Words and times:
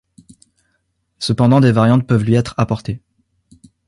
Cependant 1.19 1.59
des 1.59 1.71
variantes 1.71 2.07
peuvent 2.07 2.23
lui 2.23 2.33
être 2.33 2.55
apportées. 2.57 3.03